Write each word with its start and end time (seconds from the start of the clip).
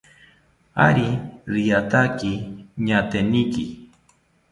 Ari 0.87 1.09
riataki 1.53 2.31
ñaateniki 2.85 3.63